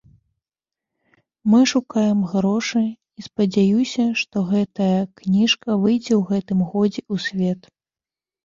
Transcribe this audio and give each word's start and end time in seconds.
Мы 1.53 1.59
шукаем 1.71 2.23
грошы, 2.31 2.81
і 3.21 3.25
спадзяюся, 3.27 4.07
што 4.23 4.37
гэтая 4.51 4.97
кніжка 5.21 5.69
выйдзе 5.85 6.13
у 6.23 6.25
гэтым 6.31 6.59
годзе 6.73 7.01
у 7.19 7.21
свет. 7.29 7.61